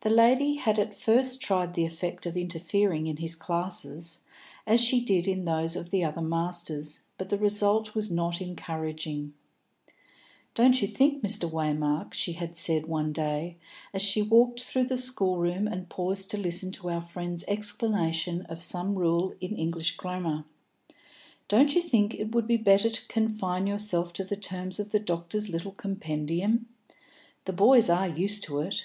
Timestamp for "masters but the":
6.20-7.38